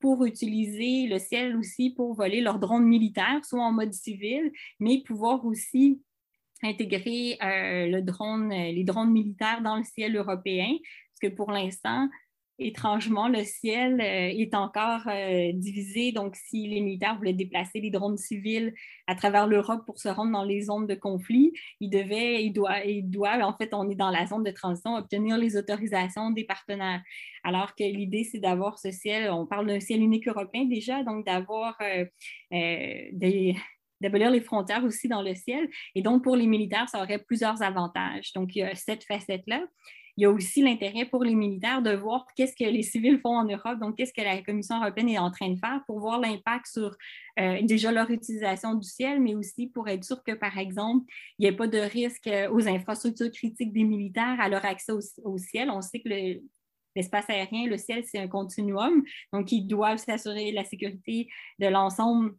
[0.00, 5.02] pour utiliser le ciel aussi pour voler leurs drones militaires, soit en mode civil, mais
[5.02, 6.00] pouvoir aussi
[6.62, 12.08] intégrer euh, les drones militaires dans le ciel européen, parce que pour l'instant,
[12.58, 16.12] étrangement, le ciel euh, est encore euh, divisé.
[16.12, 18.74] Donc, si les militaires voulaient déplacer les drones civils
[19.06, 22.86] à travers l'Europe pour se rendre dans les zones de conflit, ils devaient, ils doivent,
[22.86, 26.44] ils doivent, en fait, on est dans la zone de transition, obtenir les autorisations des
[26.44, 27.02] partenaires.
[27.44, 31.24] Alors que l'idée, c'est d'avoir ce ciel, on parle d'un ciel unique européen déjà, donc
[31.24, 32.04] d'avoir euh,
[34.00, 35.68] d'abolir les frontières aussi dans le ciel.
[35.94, 38.32] Et donc, pour les militaires, ça aurait plusieurs avantages.
[38.32, 39.64] Donc, il y a cette facette-là
[40.18, 43.36] il y a aussi l'intérêt pour les militaires de voir qu'est-ce que les civils font
[43.36, 46.18] en Europe, donc qu'est-ce que la Commission européenne est en train de faire pour voir
[46.18, 46.96] l'impact sur
[47.38, 51.04] euh, déjà leur utilisation du ciel, mais aussi pour être sûr que, par exemple,
[51.38, 54.90] il n'y ait pas de risque aux infrastructures critiques des militaires à leur accès
[55.22, 55.70] au, ciel.
[55.70, 56.08] On sait que
[56.96, 61.28] l'espace aérien, le ciel, c'est un continuum, donc ils doivent s'assurer la sécurité
[61.60, 62.34] de l'ensemble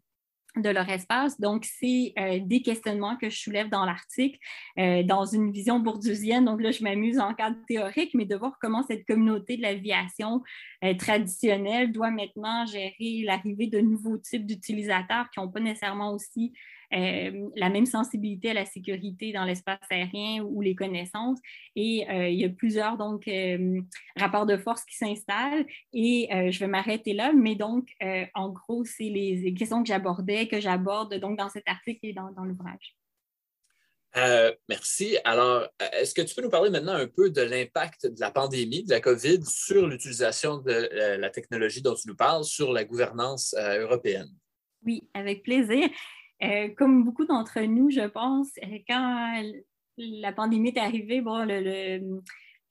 [0.56, 1.40] de leur espace.
[1.40, 4.38] Donc, c'est euh, des questionnements que je soulève dans l'article,
[4.78, 6.46] euh, dans une vision bourdieusienne.
[6.46, 10.42] Donc là, je m'amuse en cadre théorique, mais de voir comment cette communauté de l'aviation
[10.84, 16.54] euh, traditionnelle doit maintenant gérer l'arrivée de nouveaux types d'utilisateurs qui n'ont pas nécessairement aussi
[16.94, 21.40] euh, la même sensibilité à la sécurité dans l'espace aérien ou les connaissances.
[21.76, 23.82] Et euh, il y a plusieurs donc euh,
[24.16, 27.32] rapports de force qui s'installent et je vais m'arrêter là.
[27.34, 27.90] Mais donc,
[28.34, 32.30] en gros, c'est les questions que j'abordais, que j'aborde donc dans cet article et dans,
[32.44, 32.96] l'ouvrage.
[34.68, 35.18] merci.
[35.24, 38.84] Alors, est-ce que tu peux nous parler maintenant un peu de l'impact de la pandémie,
[38.84, 43.56] de la COVID, sur l'utilisation de la technologie dont tu nous parles, sur la gouvernance
[43.58, 44.30] européenne?
[44.86, 45.90] Oui, avec plaisir.
[46.44, 49.44] Euh, comme beaucoup d'entre nous, je pense, euh, quand
[49.98, 52.22] la pandémie est arrivée, bon, le,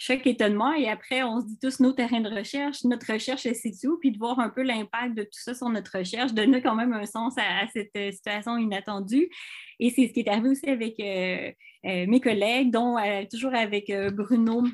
[0.01, 3.73] choc étonnement, et après, on se dit tous nos terrains de recherche, notre recherche, c'est
[3.83, 6.77] tout, puis de voir un peu l'impact de tout ça sur notre recherche, donner quand
[6.77, 9.29] même un sens à, cette euh, situation inattendue.
[9.81, 10.99] Et c'est ce qui est arrivé aussi avec
[11.85, 12.97] mes collègues, dont
[13.31, 14.65] toujours avec Bruno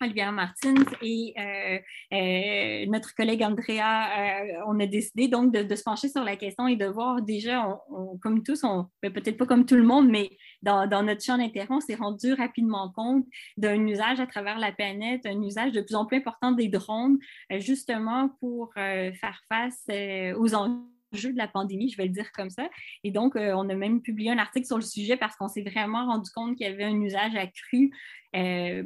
[0.00, 1.78] Olivier Martins et euh,
[2.12, 6.66] euh, notre collègue Andrea, euh, on a décidé donc de, se pencher sur la question
[6.68, 7.78] et de voir déjà,
[8.22, 10.30] comme tous, on, ben, peut-être pas comme tout le monde, mais
[10.62, 15.26] dans, notre champ d'intérêt, on s'est rendu rapidement compte d'un usage à travers la planète,
[15.26, 17.18] un usage de plus en plus important des drones,
[17.58, 19.84] justement pour faire face
[20.36, 22.68] aux enjeux de la pandémie, je vais le dire comme ça.
[23.04, 26.06] Et donc, on a même publié un article sur le sujet parce qu'on s'est vraiment
[26.06, 27.90] rendu compte qu'il y avait un usage accru
[28.36, 28.82] euh,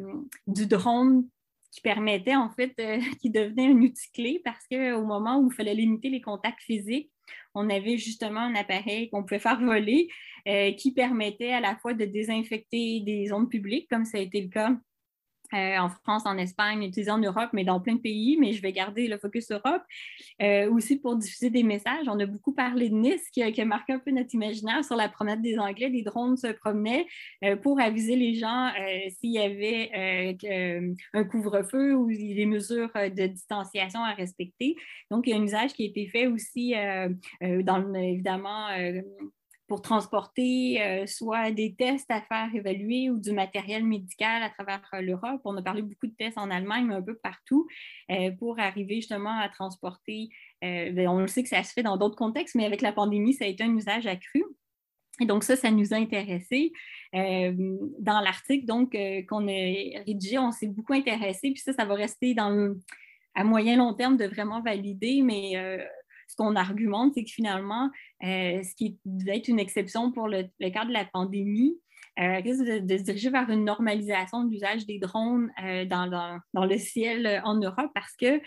[0.47, 1.29] du drone
[1.73, 5.55] qui permettait en fait, euh, qui devenait un outil clé parce qu'au moment où il
[5.55, 7.11] fallait limiter les contacts physiques,
[7.55, 10.09] on avait justement un appareil qu'on pouvait faire voler
[10.47, 14.43] euh, qui permettait à la fois de désinfecter des zones publiques, comme ça a été
[14.43, 14.77] le cas
[15.55, 18.62] euh, en France, en Espagne, utilisé en Europe, mais dans plein de pays, mais je
[18.62, 19.83] vais garder le focus Europe.
[20.41, 22.09] Euh, aussi pour diffuser des messages.
[22.09, 25.09] On a beaucoup parlé de Nice, qui a, marqué un peu notre imaginaire sur la
[25.09, 25.91] promenade des Anglais.
[25.91, 27.07] Des drones se promenaient
[27.45, 28.71] euh, pour aviser les gens
[29.21, 30.37] s'il y avait
[31.12, 34.77] un couvre-feu ou des mesures de distanciation à respecter.
[35.11, 36.75] Donc, il y a un usage qui a été fait aussi
[37.41, 38.69] dans, évidemment,
[39.73, 44.83] pour transporter euh, soit des tests à faire évaluer ou du matériel médical à travers
[44.93, 45.41] euh, l'Europe.
[45.47, 47.67] On a parlé beaucoup de tests en Allemagne, mais un peu partout,
[48.11, 50.29] euh, pour arriver justement à transporter.
[50.61, 53.33] Ben, on le sait que ça se fait dans d'autres contextes, mais avec la pandémie,
[53.33, 54.45] ça a été un usage accru.
[55.23, 56.71] Et donc, ça, ça nous a intéressés.
[57.15, 58.95] dans l'article donc
[59.27, 62.75] qu'on a rédigé, on s'est beaucoup intéressé, puis ça, ça va rester dans
[63.35, 65.57] à moyen long terme de vraiment valider, mais
[66.33, 67.90] ce qu'on argumente, c'est que finalement,
[68.25, 71.79] euh, ce qui devait être une exception pour le, cas de la pandémie,
[72.18, 76.79] euh, de, se diriger vers une normalisation de l'usage des drones euh, dans, dans, le
[76.79, 78.40] ciel en Europe parce que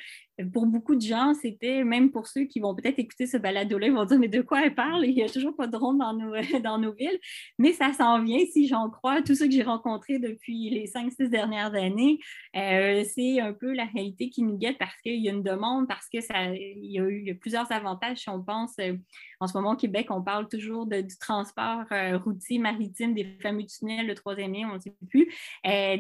[0.52, 3.94] pour beaucoup de gens, c'était, même pour ceux qui vont peut-être écouter ce balado-là, ils
[3.94, 5.06] vont dire, mais de quoi elle parle?
[5.06, 7.20] Il n'y a toujours pas de drone dans nos, dans nos villes.
[7.58, 11.12] Mais ça s'en vient, si j'en crois, tous ceux que j'ai rencontrés depuis les cinq,
[11.14, 12.20] six dernières années,
[12.56, 15.88] euh, c'est un peu la réalité qui nous guette parce qu'il y a une demande,
[15.88, 18.98] parce que ça, il y a eu plusieurs avantages, si on pense, euh,
[19.40, 23.66] en ce moment au Québec, on parle toujours du transport euh, routier maritime, des fameux
[23.66, 25.30] tunnels, le troisième lien, on ne sait plus.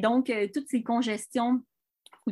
[0.01, 1.61] donc, toutes ces congestions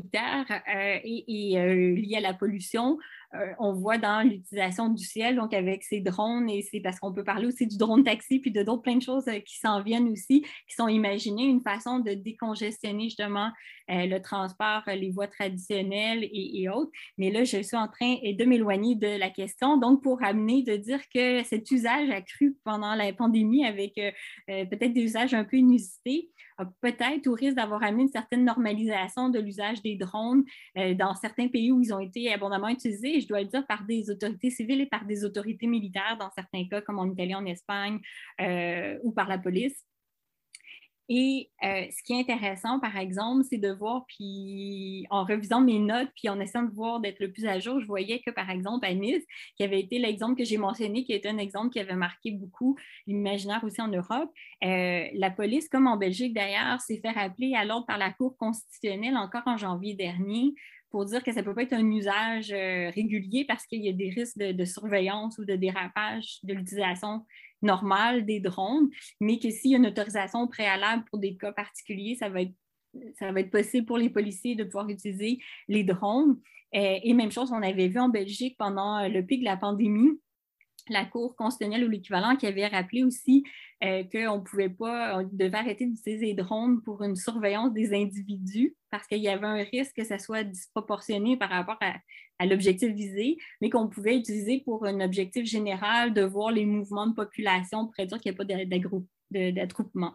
[0.01, 3.22] terre euh, et, euh, lié à la pollution, euh,
[3.59, 7.23] on voit dans l'utilisation du ciel, donc avec ces drones, et c'est parce qu'on peut
[7.23, 10.41] parler aussi du drone taxi, puis de d'autres plein de choses qui s'en viennent aussi,
[10.67, 13.51] qui sont imaginées, une façon de décongestionner justement
[13.89, 16.91] le transport, les voies traditionnelles et, autres.
[17.17, 20.75] Mais là, je suis en train de m'éloigner de la question, donc pour amener de
[20.75, 23.95] dire que cet usage a cru pendant la pandémie avec
[24.47, 26.29] peut-être des usages un peu inusités,
[26.81, 30.43] peut-être au risque d'avoir amené une certaine normalisation de l'usage des drones
[30.77, 33.86] euh, dans certains pays où ils ont été abondamment utilisés, je dois le dire, par
[33.86, 37.45] des autorités civiles et par des autorités militaires, dans certains cas, comme en Italie, en
[37.45, 37.99] Espagne,
[38.41, 39.86] euh, ou par la police.
[41.09, 45.77] Et euh, ce qui est intéressant, par exemple, c'est de voir, puis en revisant mes
[45.77, 48.49] notes, puis en essayant de voir d'être le plus à jour, je voyais que, par
[48.49, 49.23] exemple, à Nice,
[49.57, 52.77] qui avait été l'exemple que j'ai mentionné, qui était un exemple qui avait marqué beaucoup
[53.05, 54.31] l'imaginaire aussi en Europe,
[54.63, 58.38] euh, la police, comme en Belgique d'ailleurs, s'est fait rappeler à l'ordre par la Cour
[58.38, 60.53] constitutionnelle encore en janvier dernier
[60.93, 63.89] pour dire que ça ne peut pas être un usage euh, régulier parce qu'il y
[63.89, 67.25] a des risques de, surveillance ou de dérapage de l'utilisation
[67.63, 72.13] normale des drones, mais que s'il y a une autorisation préalable pour des cas particuliers,
[72.13, 72.53] ça va être
[73.15, 76.39] ça va être possible pour les policiers de pouvoir utiliser les drones.
[76.75, 80.21] Euh, et même chose, on avait vu en Belgique pendant le pic de la pandémie,
[80.89, 83.43] la Cour constitutionnelle ou l'équivalent qui avait rappelé aussi
[83.83, 88.75] euh, qu'on pouvait pas, on devait arrêter d'utiliser les drones pour une surveillance des individus
[88.89, 93.37] parce qu'il y avait un risque que ça soit disproportionné par rapport à, l'objectif visé,
[93.61, 98.05] mais qu'on pouvait utiliser pour un objectif général de voir les mouvements de population pour
[98.05, 100.13] dire qu'il n'y a pas d'attroupement.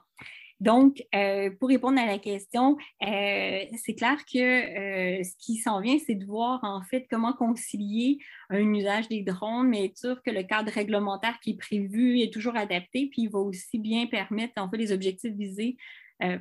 [0.61, 5.81] Donc, euh, pour répondre à la question, euh, c'est clair que euh, ce qui s'en
[5.81, 8.19] vient, c'est de voir en fait comment concilier
[8.51, 12.33] un usage des drones, mais être sûr que le cadre réglementaire qui est prévu est
[12.33, 15.77] toujours adapté, puis il va aussi bien permettre en fait les objectifs visés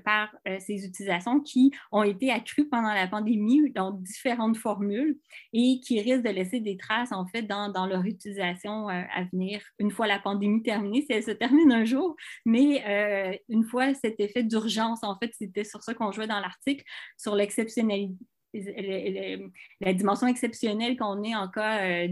[0.04, 5.18] par euh, ces utilisations qui ont été accrues pendant la pandémie dans différentes formules
[5.54, 9.24] et qui risquent de laisser des traces en fait dans, dans leur utilisation euh, à
[9.32, 9.62] venir.
[9.80, 12.84] Une fois la pandémie terminée, si elle se termine un jour, mais
[13.50, 16.84] une fois cet effet d'urgence, en fait, c'était sur ça qu'on jouait dans l'article,
[17.18, 18.16] sur l'exceptionnalité
[19.82, 22.08] la dimension exceptionnelle qu'on est en cas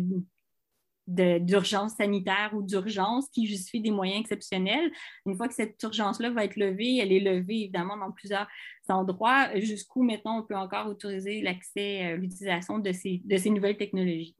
[1.07, 4.91] d'urgence sanitaire ou d'urgence qui justifie des moyens exceptionnels.
[5.25, 8.47] Une fois que cette urgence-là va être levée, elle est levée évidemment dans plusieurs
[8.89, 14.35] endroits, jusqu'où maintenant on peut encore autoriser l'accès, euh, l'utilisation de ces nouvelles technologies.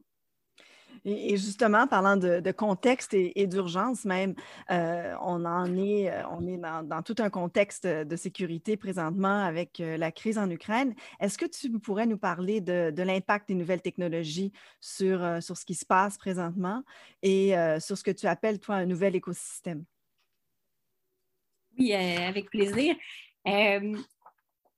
[1.08, 4.34] Et, justement, parlant de, contexte et, d'urgence même,
[4.72, 10.10] euh, on en est, euh, dans, tout un contexte de sécurité présentement avec euh, la
[10.10, 10.96] crise en Ukraine.
[11.20, 15.76] Est-ce que tu pourrais nous parler de, l'impact des nouvelles technologies sur, sur ce qui
[15.76, 16.82] se passe présentement
[17.22, 19.84] et sur ce que tu appelles, toi, un nouvel écosystème?
[21.78, 22.96] Oui, avec plaisir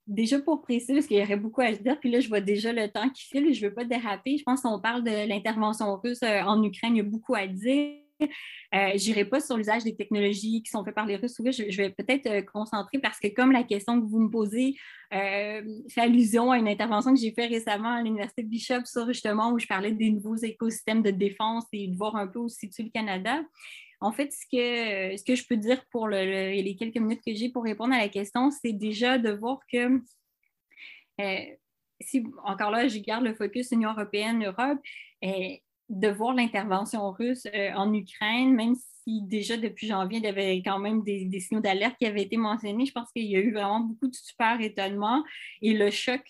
[0.08, 2.72] déjà pour préciser, parce qu'il y aurait beaucoup à dire, puis là, je vois déjà
[2.72, 4.38] le temps qui file, je ne veux pas déraper.
[4.38, 7.46] Je pense qu'on parle de l'intervention russe euh, en Ukraine, il y a beaucoup à
[7.46, 7.94] dire.
[8.74, 11.36] Euh, je n'irai pas sur l'usage des technologies qui sont faites par les Russes.
[11.38, 14.74] Je, je vais peut-être euh, concentrer parce que comme la question que vous me posez
[15.10, 19.52] fait allusion à une intervention que j'ai faite récemment à l'Université de Bishop sur justement
[19.52, 22.58] où je parlais des nouveaux écosystèmes de défense et de voir un peu où se
[22.58, 23.40] situe le Canada.
[24.00, 24.46] En fait, ce
[25.24, 28.50] que, je peux dire pour les quelques minutes que j'ai pour répondre à la question,
[28.50, 30.00] c'est déjà de voir que,
[31.20, 31.56] euh,
[32.00, 34.78] si encore là, je garde le focus Union européenne-Europe,
[35.24, 35.56] euh,
[35.88, 40.56] de voir l'intervention russe euh, en Ukraine, même si déjà depuis janvier, il y avait
[40.58, 43.52] quand même des, signaux d'alerte qui avaient été mentionnés, je pense qu'il y a eu
[43.52, 45.24] vraiment beaucoup de super étonnement
[45.62, 46.22] et le choc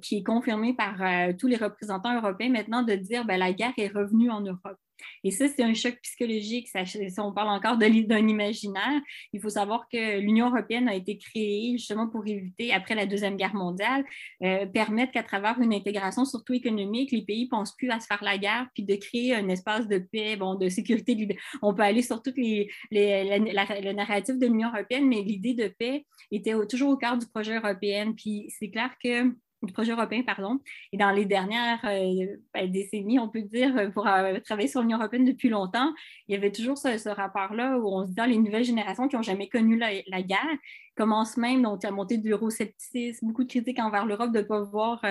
[0.00, 0.96] qui est confirmé par
[1.38, 4.78] tous les représentants européens maintenant de dire ben, la guerre est revenue en Europe.
[5.24, 6.68] Et ça, c'est un choc psychologique.
[6.68, 9.00] Ça, si on parle encore d'un imaginaire,
[9.32, 13.36] il faut savoir que l'Union européenne a été créée justement pour éviter, après la Deuxième
[13.36, 14.04] Guerre mondiale,
[14.42, 18.06] euh, permettre qu'à travers une intégration surtout économique, les pays ne pensent plus à se
[18.06, 21.36] faire la guerre, puis de créer un espace de paix, bon, de sécurité.
[21.62, 26.04] On peut aller sur toutes les, le narratif de l'Union européenne, mais l'idée de paix
[26.30, 28.12] était toujours au cœur du projet européen.
[28.12, 29.34] Puis c'est clair que
[29.66, 30.60] du projet européen, pardon.
[30.92, 34.80] Et dans les dernières euh, ben, décennies, on peut dire, euh, pour euh, travailler sur
[34.80, 35.92] l'Union européenne depuis longtemps,
[36.28, 39.16] il y avait toujours ce, rapport-là où on se dit, dans les nouvelles générations qui
[39.16, 40.56] n'ont jamais connu la, guerre,
[40.96, 44.62] commencent même donc, à monter du euroscepticisme, beaucoup de critiques envers l'Europe de ne pas
[44.62, 45.04] voir.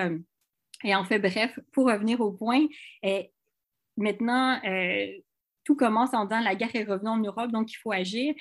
[0.84, 2.66] et en fait, bref, pour revenir au point,
[3.96, 4.60] maintenant,
[5.64, 8.34] tout commence en disant la guerre est revenue en Europe, donc il faut agir.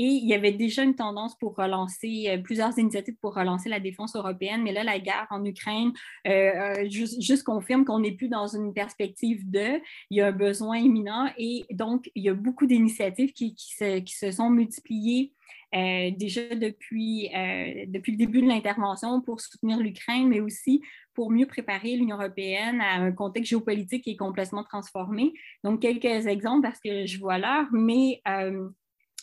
[0.00, 3.80] Et il y avait déjà une tendance pour relancer, euh, plusieurs initiatives pour relancer la
[3.80, 5.90] défense européenne, mais là, la guerre en Ukraine
[6.28, 9.80] euh, euh, juste, confirme qu'on n'est plus dans une perspective de,
[10.10, 14.30] il y a un besoin imminent et donc il y a beaucoup d'initiatives qui, se,
[14.30, 15.32] sont multipliées
[15.72, 20.80] déjà depuis, le début de l'intervention pour soutenir l'Ukraine, mais aussi
[21.14, 25.32] pour mieux préparer l'Union européenne à un contexte géopolitique qui est complètement transformé.
[25.64, 28.22] Donc, quelques exemples parce que je vois l'heure, mais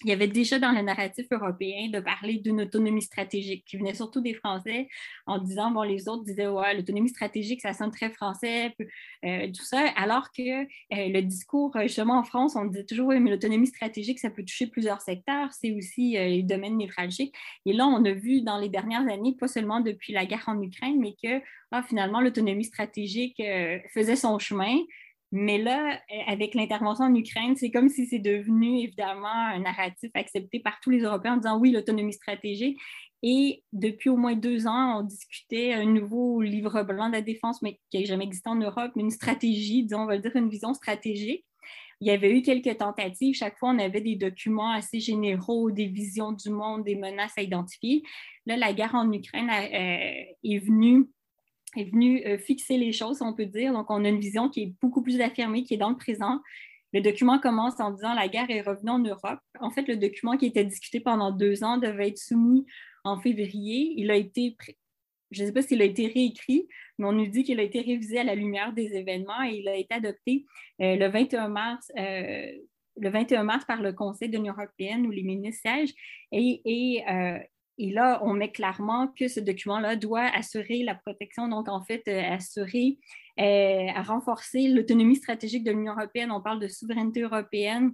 [0.03, 3.93] il y avait déjà dans le narratif européen de parler d'une autonomie stratégique qui venait
[3.93, 4.89] surtout des Français
[5.25, 8.75] en disant, bon, les autres disaient, ouais, l'autonomie stratégique, ça sonne très français,
[9.23, 13.21] euh, tout ça, alors que euh, le discours, justement, en France, on disait toujours, oui,
[13.21, 17.33] mais l'autonomie stratégique, ça peut toucher plusieurs secteurs, c'est aussi euh, les domaines névralgiques.
[17.65, 20.61] Et là, on a vu dans les dernières années, pas seulement depuis la guerre en
[20.61, 23.41] Ukraine, mais que ah, finalement, l'autonomie stratégique
[23.93, 24.77] faisait son chemin,
[25.37, 30.09] mais là, euh, avec l'intervention en Ukraine, c'est comme si c'est devenu évidemment un narratif
[30.13, 32.79] accepté par tous les Européens en disant oui, l'autonomie stratégique.
[33.21, 37.61] Et depuis au moins deux ans, on discutait un nouveau livre blanc de la défense,
[37.61, 40.73] mais qui n'a jamais existé en Europe, une stratégie, disons, on va dire une vision
[40.73, 41.43] stratégique.
[41.99, 43.35] Il y avait eu quelques tentatives.
[43.35, 47.41] Chaque fois, on avait des documents assez généraux, des visions du monde, des menaces à
[47.41, 48.03] identifier.
[48.45, 51.09] Là, la guerre en Ukraine euh, est venue
[51.77, 53.73] est venu euh, fixer les choses, on peut dire.
[53.73, 56.41] Donc, on a une vision qui est beaucoup plus affirmée, qui est dans le présent.
[56.93, 59.39] Le document commence en disant la guerre est revenue en Europe.
[59.59, 62.65] En fait, le document qui était discuté pendant deux ans devait être soumis
[63.03, 63.93] en février.
[63.97, 64.55] Il a été,
[65.31, 67.81] je ne sais pas s'il a été réécrit, mais on nous dit qu'il a été
[67.81, 70.45] révisé à la lumière des événements et il a été adopté
[70.81, 71.91] euh, le 21 mars.
[71.97, 72.51] Euh,
[72.97, 75.93] le 21 mars par le Conseil de l'Union européenne où les ministres siègent
[76.31, 77.03] et, et
[77.77, 82.03] et là, on met clairement que ce document-là doit assurer la protection, donc en fait,
[82.07, 82.97] euh, assurer,
[83.39, 86.31] euh, renforcer l'autonomie stratégique de l'Union européenne.
[86.31, 87.93] On parle de souveraineté européenne,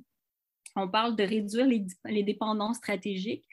[0.75, 3.45] on parle de réduire les, dépendances stratégiques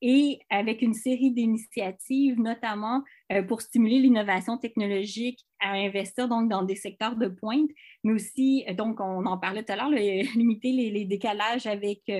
[0.00, 3.02] et avec une série d'initiatives, notamment
[3.32, 7.70] euh, pour stimuler l'innovation technologique à investir donc dans des secteurs de pointe,
[8.04, 9.90] mais aussi, donc on en parlait tout à l'heure,
[10.34, 12.10] limiter les, décalages avec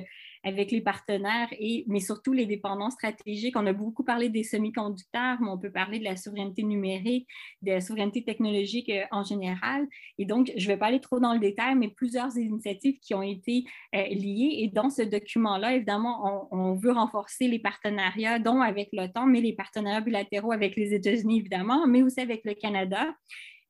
[0.44, 3.56] avec les partenaires, et, mais surtout les dépendances stratégiques.
[3.56, 7.26] On a beaucoup parlé des semi-conducteurs, mais on peut parler de la souveraineté numérique,
[7.62, 9.86] de la souveraineté technologique euh, en général.
[10.18, 13.14] Et donc, je ne vais pas aller trop dans le détail, mais plusieurs initiatives qui
[13.14, 14.58] ont été euh, liées.
[14.60, 19.40] Et dans ce document-là, évidemment, on, on, veut renforcer les partenariats, dont avec l'OTAN, mais
[19.40, 23.06] les partenariats bilatéraux avec les États-Unis, évidemment, mais aussi avec le Canada.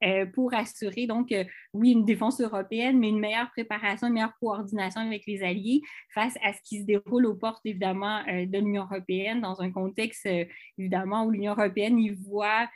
[0.05, 4.37] Euh, pour assurer, donc, euh, oui, une défense européenne, mais une meilleure préparation, une meilleure
[4.39, 5.83] coordination avec les alliés
[6.15, 9.73] face à ce qui se déroule aux portes, évidemment, euh, de l'Union européenne, dans un
[9.73, 10.29] contexte,
[10.79, 12.69] évidemment, où l'Union européenne y voit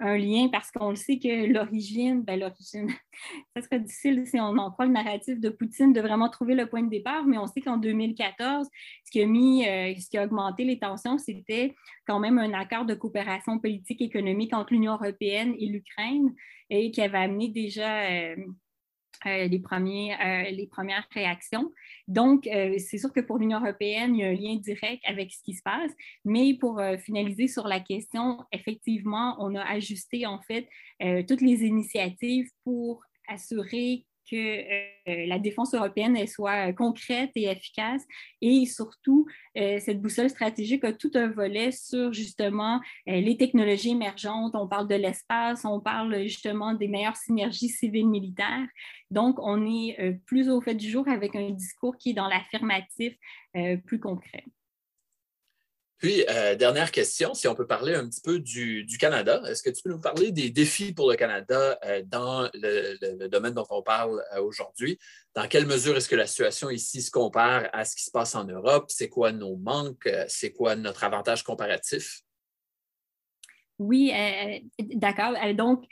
[0.00, 2.88] un lien parce qu'on le sait que l'origine, ben l'origine,
[3.56, 6.66] ça serait difficile si on en croit le narratif de Poutine de vraiment trouver le
[6.66, 8.68] point de départ, mais on sait qu'en 2014,
[9.04, 11.74] ce qui a mis, euh, ce qui a augmenté les tensions, c'était
[12.06, 16.34] quand même un accord de coopération politique et économique entre l'Union européenne et l'Ukraine
[16.70, 18.36] et qui avait amené déjà euh,
[19.26, 21.70] euh, euh, les premières réactions.
[22.08, 25.32] Donc, euh, c'est sûr que pour l'Union européenne, il y a un lien direct avec
[25.32, 25.92] ce qui se passe,
[26.24, 30.68] mais pour finaliser sur la question, effectivement, on a ajusté en fait
[31.26, 38.02] toutes les initiatives pour assurer que euh, la défense européenne soit concrète et efficace.
[38.40, 43.90] Et surtout, euh, cette boussole stratégique a tout un volet sur justement euh, les technologies
[43.90, 44.54] émergentes.
[44.54, 48.66] On parle de l'espace, on parle justement des meilleures synergies civiles militaires.
[49.10, 53.14] Donc, on est plus au fait du jour avec un discours qui est dans l'affirmatif
[53.84, 54.44] plus concret.
[56.02, 59.40] Puis, euh, dernière question, si on peut parler un petit peu du, Canada.
[59.46, 63.54] Est-ce que tu peux nous parler des défis pour le Canada euh, dans le, domaine
[63.54, 64.98] dont on parle euh, aujourd'hui?
[65.36, 68.34] Dans quelle mesure est-ce que la situation ici se compare à ce qui se passe
[68.34, 68.86] en Europe?
[68.88, 70.10] C'est quoi nos manques?
[70.26, 72.22] C'est quoi notre avantage comparatif?
[73.78, 74.12] Oui,
[74.80, 75.34] d'accord.
[75.54, 75.84] Donc,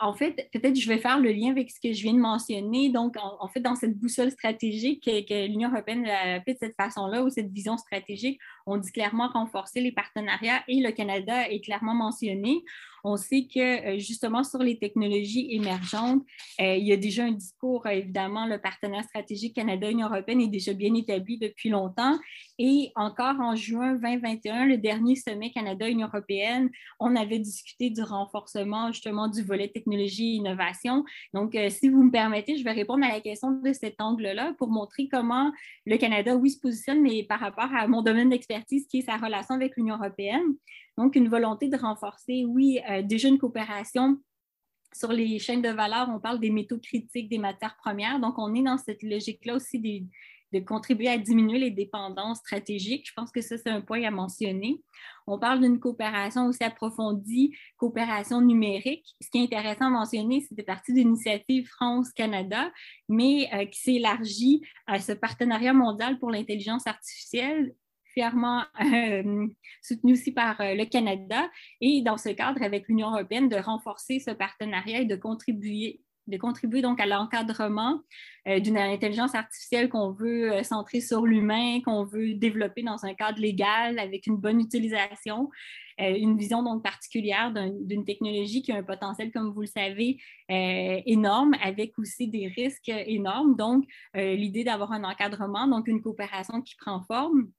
[0.00, 2.88] en fait, peut-être je vais faire le lien avec ce que je viens de mentionner.
[2.88, 7.22] Donc, en, fait, dans cette boussole stratégique que, l'Union européenne a fait de cette façon-là,
[7.22, 11.94] ou cette vision stratégique, on dit clairement renforcer les partenariats et le Canada est clairement
[11.94, 12.64] mentionné.
[13.04, 16.22] On sait que euh, justement sur les technologies émergentes,
[16.58, 20.48] euh, il y a déjà un discours, euh, évidemment, le partenaire stratégique Canada-Union européenne est
[20.48, 22.18] déjà bien établi depuis longtemps.
[22.58, 28.90] Et encore en juin 2021, le dernier sommet Canada-Union européenne, on avait discuté du renforcement
[28.90, 31.04] justement du volet technologie et innovation.
[31.34, 34.68] Donc, si vous me permettez, je vais répondre à la question de cet angle-là pour
[34.68, 35.52] montrer comment
[35.84, 39.16] le Canada, oui, se positionne, mais par rapport à mon domaine d'expertise qui est sa
[39.16, 40.54] relation avec l'Union européenne.
[40.96, 44.18] Donc, une volonté de renforcer, oui, euh, déjà une coopération
[44.94, 48.20] sur les chaînes de valeur, on parle des métaux critiques, des matières premières.
[48.20, 49.80] Donc, on est dans cette logique-là aussi
[50.52, 53.08] de contribuer à diminuer les dépendances stratégiques.
[53.08, 54.80] Je pense que ça, c'est un point à mentionner.
[55.26, 59.04] On parle d'une coopération aussi approfondie, coopération numérique.
[59.20, 60.64] Ce qui est intéressant à mentionner, c'est de
[60.94, 62.70] l'initiative France-Canada,
[63.08, 67.74] mais euh, qui s'élargit à ce partenariat mondial pour l'intelligence artificielle
[68.14, 69.46] fièrement euh,
[69.82, 71.50] soutenu aussi par euh, le Canada
[71.80, 76.38] et dans ce cadre avec l'Union européenne de renforcer ce partenariat et de contribuer de
[76.38, 78.00] contribuer donc à l'encadrement
[78.48, 83.38] euh, d'une intelligence artificielle qu'on veut centrer sur l'humain, qu'on veut développer dans un cadre
[83.38, 85.50] légal avec une bonne utilisation,
[85.98, 91.54] une vision donc particulière d'une technologie qui a un potentiel, comme vous le savez, énorme,
[91.62, 93.54] avec aussi des risques énormes.
[93.54, 93.84] Donc,
[94.14, 97.50] l'idée d'avoir un encadrement, donc une coopération qui prend forme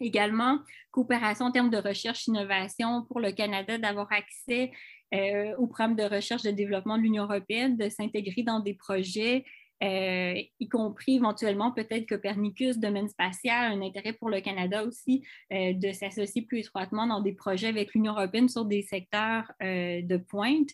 [0.00, 0.58] Également,
[0.90, 4.72] coopération en termes de recherche-innovation pour le Canada, d'avoir accès
[5.14, 9.44] euh, au programme de recherche de développement de l'Union européenne, de s'intégrer dans des projets,
[9.82, 15.72] euh, y compris éventuellement peut-être Copernicus, domaine spatial, un intérêt pour le Canada aussi euh,
[15.74, 20.70] de s'associer plus étroitement dans des projets avec l'Union européenne sur des secteurs de pointe.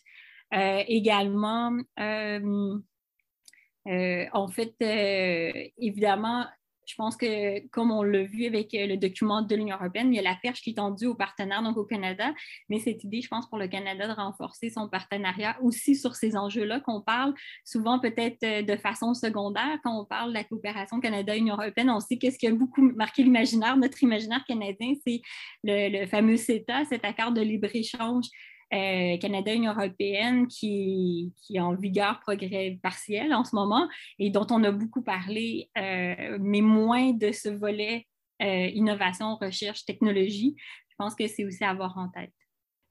[0.51, 1.77] également,
[4.33, 4.75] en fait,
[5.77, 6.45] évidemment,
[6.91, 10.17] je pense que, comme on l'a vu avec euh, le document de l'Union européenne, il
[10.17, 12.33] y a la perche qui est tendue aux partenaires, donc au Canada,
[12.69, 16.35] mais cette idée, je pense, pour le Canada de renforcer son partenariat aussi sur ces
[16.35, 17.33] enjeux-là qu'on parle
[17.63, 19.79] souvent peut-être euh, de façon secondaire.
[19.83, 22.81] Quand on parle de la coopération Canada-Union européenne, on sait que ce qui a beaucoup
[22.81, 25.21] marqué l'imaginaire, notre imaginaire canadien, c'est
[25.63, 28.25] le, le fameux CETA, cet accord de libre-échange
[28.73, 34.47] euh, Canada-Union européenne qui, qui, est en vigueur progrès partiel en ce moment et dont
[34.49, 38.07] on a beaucoup parlé, euh, mais moins de ce volet
[38.41, 40.55] euh, innovation, recherche, technologie.
[40.89, 42.33] Je pense que c'est aussi à avoir en tête.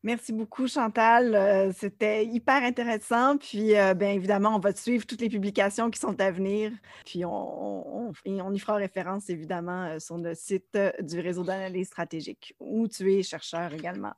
[0.03, 1.35] Merci beaucoup, Chantal.
[1.35, 3.37] Euh, c'était hyper intéressant.
[3.37, 6.73] Puis, euh, bien évidemment, on va suivre toutes les publications qui sont à venir.
[7.05, 12.89] Puis, on, y fera référence, évidemment, euh, sur le site du réseau d'analyse stratégique, où
[12.89, 14.15] tu es chercheur également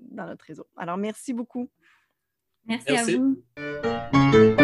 [0.00, 0.66] dans notre réseau.
[0.76, 1.70] Alors, merci beaucoup.
[2.66, 2.90] merci.
[2.90, 4.54] à vous.